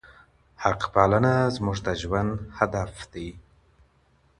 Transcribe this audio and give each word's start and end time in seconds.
حق 0.63 0.81
پالنه 0.93 1.33
زموږ 1.55 1.77
د 1.85 1.87
ژوند 2.01 2.31
هدف 2.57 2.93
دی. 3.13 3.29